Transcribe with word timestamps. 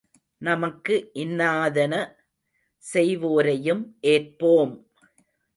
நமக்கு 0.41 0.95
இன்னாதன 1.15 1.93
செய்வோரையும் 2.83 3.83
ஏற்போம்! 4.07 4.73